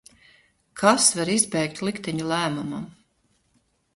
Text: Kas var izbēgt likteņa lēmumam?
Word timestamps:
Kas 0.81 1.09
var 1.19 1.31
izbēgt 1.33 1.83
likteņa 1.87 2.27
lēmumam? 2.33 2.87